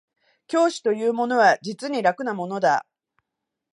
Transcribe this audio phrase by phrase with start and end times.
[0.47, 2.87] 教師というものは実に楽なものだ